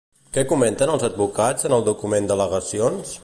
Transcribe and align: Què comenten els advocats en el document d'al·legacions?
Què 0.37 0.43
comenten 0.51 0.93
els 0.93 1.05
advocats 1.09 1.69
en 1.69 1.77
el 1.77 1.87
document 1.91 2.31
d'al·legacions? 2.31 3.15